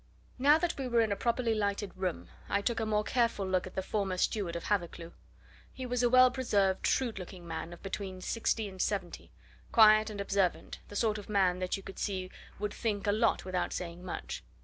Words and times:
Now 0.39 0.57
that 0.57 0.79
we 0.79 0.87
were 0.87 1.01
in 1.01 1.11
a 1.11 1.15
properly 1.15 1.53
lighted 1.53 1.95
room, 1.95 2.29
I 2.49 2.63
took 2.63 2.79
a 2.79 2.87
more 2.87 3.03
careful 3.03 3.47
look 3.47 3.67
at 3.67 3.75
the 3.75 3.83
former 3.83 4.17
steward 4.17 4.55
of 4.55 4.63
Hathercleugh. 4.63 5.13
He 5.71 5.85
was 5.85 6.01
a 6.01 6.09
well 6.09 6.31
preserved, 6.31 6.87
shrewd 6.87 7.19
looking 7.19 7.47
man 7.47 7.71
of 7.71 7.83
between 7.83 8.19
sixty 8.19 8.67
and 8.67 8.81
seventy: 8.81 9.29
quiet 9.71 10.09
and 10.09 10.19
observant, 10.19 10.79
the 10.87 10.95
sort 10.95 11.19
of 11.19 11.29
man 11.29 11.59
that 11.59 11.77
you 11.77 11.83
could 11.83 11.99
see 11.99 12.31
would 12.57 12.73
think 12.73 13.05
a 13.05 13.11
lot 13.11 13.45
without 13.45 13.73
saying 13.73 14.03
much. 14.03 14.43